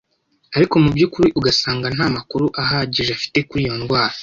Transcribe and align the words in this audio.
ariko 0.55 0.75
mu 0.83 0.89
by’ukuri 0.95 1.29
ugasanga 1.39 1.87
nta 1.95 2.07
makuru 2.15 2.45
ahagije 2.61 3.09
bafite 3.15 3.37
kuri 3.49 3.61
iyo 3.65 3.75
ndwara. 3.81 4.15